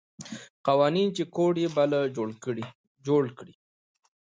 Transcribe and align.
قوانین 0.67 1.09
چې 1.15 1.23
کوډ 1.35 1.55
یې 1.63 1.69
باله 1.75 1.99
جوړ 3.05 3.25
کړي. 3.37 3.53